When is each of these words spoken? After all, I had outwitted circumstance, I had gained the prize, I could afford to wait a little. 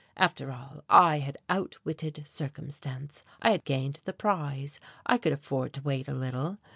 After 0.17 0.51
all, 0.51 0.83
I 0.89 1.19
had 1.19 1.37
outwitted 1.47 2.25
circumstance, 2.25 3.21
I 3.39 3.51
had 3.51 3.63
gained 3.65 3.99
the 4.03 4.13
prize, 4.13 4.79
I 5.05 5.19
could 5.19 5.31
afford 5.31 5.73
to 5.73 5.81
wait 5.83 6.07
a 6.07 6.15
little. 6.15 6.57